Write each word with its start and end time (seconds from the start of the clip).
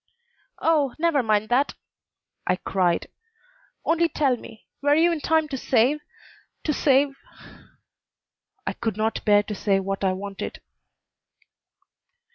"Oh, 0.59 0.95
never 0.97 1.21
mind 1.21 1.49
that!" 1.49 1.75
I 2.47 2.55
cried: 2.55 3.05
"only 3.85 4.09
tell 4.09 4.35
me, 4.35 4.65
were 4.81 4.95
you 4.95 5.11
in 5.11 5.19
time 5.21 5.47
to 5.49 5.57
save 5.59 5.99
to 6.63 6.73
save" 6.73 7.15
I 8.65 8.73
could 8.73 8.97
not 8.97 9.23
bear 9.25 9.43
to 9.43 9.53
say 9.53 9.79
what 9.79 10.03
I 10.03 10.13
wanted. 10.13 10.59